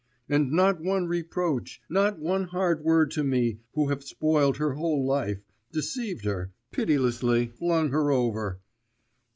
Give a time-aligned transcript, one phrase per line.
[0.27, 5.05] 'And not one reproach, not one hard word to me, who have spoiled her whole
[5.05, 8.61] life, deceived her, pitilessly flung her over....